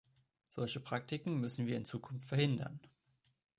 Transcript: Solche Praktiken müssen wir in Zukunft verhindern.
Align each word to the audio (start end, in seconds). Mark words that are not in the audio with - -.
Solche 0.47 0.79
Praktiken 0.79 1.39
müssen 1.39 1.67
wir 1.67 1.77
in 1.77 1.85
Zukunft 1.85 2.27
verhindern. 2.27 2.79